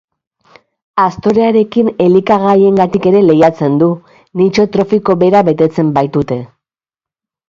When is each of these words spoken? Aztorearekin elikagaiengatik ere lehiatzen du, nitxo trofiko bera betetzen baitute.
Aztorearekin 1.01 1.91
elikagaiengatik 2.05 3.05
ere 3.11 3.21
lehiatzen 3.25 3.75
du, 3.81 3.89
nitxo 4.41 4.65
trofiko 4.77 5.17
bera 5.25 5.43
betetzen 5.51 5.93
baitute. 5.99 6.39